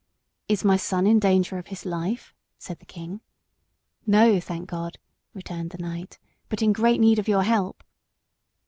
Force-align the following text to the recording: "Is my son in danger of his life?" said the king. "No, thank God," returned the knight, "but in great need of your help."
"Is 0.47 0.63
my 0.65 0.77
son 0.77 1.05
in 1.05 1.19
danger 1.19 1.59
of 1.59 1.67
his 1.67 1.85
life?" 1.85 2.33
said 2.57 2.79
the 2.79 2.87
king. 2.87 3.21
"No, 4.07 4.39
thank 4.39 4.67
God," 4.67 4.97
returned 5.35 5.69
the 5.69 5.77
knight, 5.77 6.17
"but 6.49 6.63
in 6.63 6.73
great 6.73 6.99
need 6.99 7.19
of 7.19 7.27
your 7.27 7.43
help." 7.43 7.83